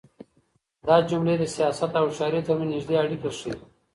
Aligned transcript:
دا 0.87 0.95
جملې 1.09 1.35
د 1.39 1.43
سياست 1.55 1.91
او 1.99 2.05
هوښيارۍ 2.09 2.41
تر 2.47 2.53
منځ 2.59 2.69
نږدې 2.73 2.95
اړيکه 3.03 3.29
ښيي. 3.37 3.53